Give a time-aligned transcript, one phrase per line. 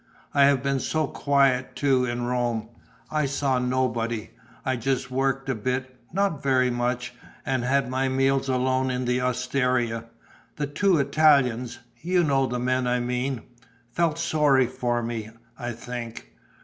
[0.33, 2.69] I have been so quiet too in Rome.
[3.11, 4.31] I saw nobody;
[4.65, 7.13] I just worked a bit, not very much;
[7.45, 10.05] and I had my meals alone in the osteria.
[10.55, 13.43] The two Italians you know the men I mean
[13.91, 16.31] felt sorry for me, I think.